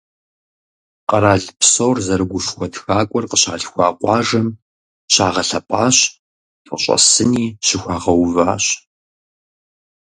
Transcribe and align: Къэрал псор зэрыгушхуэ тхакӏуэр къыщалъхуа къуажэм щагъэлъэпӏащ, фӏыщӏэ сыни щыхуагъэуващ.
Къэрал 1.09 1.43
псор 1.59 1.97
зэрыгушхуэ 2.05 2.67
тхакӏуэр 2.73 3.25
къыщалъхуа 3.29 3.87
къуажэм 3.99 4.47
щагъэлъэпӏащ, 5.13 5.97
фӏыщӏэ 6.65 6.97
сыни 7.09 7.45
щыхуагъэуващ. 7.65 8.65